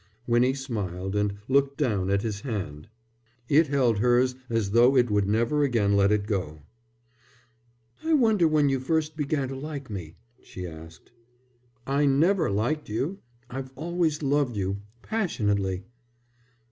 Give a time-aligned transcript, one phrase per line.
[0.25, 2.87] Winnie smiled and looked down at his hand.
[3.47, 6.63] It held hers as though it would never again let it go.
[8.03, 11.11] "I wonder when you first began to like me?" she asked.
[11.85, 13.19] "I've never liked you.
[13.47, 15.83] I've always loved you, passionately."